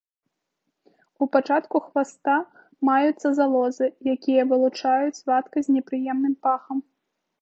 У 1.25 1.25
пачатку 1.35 1.81
хваста 1.89 2.37
маюцца 2.91 3.27
залозы, 3.41 3.85
якія 4.15 4.41
вылучаюць 4.55 5.23
вадкасць 5.33 5.67
з 5.73 5.77
непрыемным 5.77 6.33
пахам. 6.49 6.77